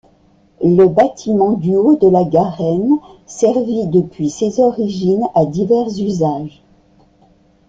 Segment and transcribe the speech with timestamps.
[0.63, 6.63] Le bâtiment du Haut de la Garenne, servit depuis ses origines à divers usages.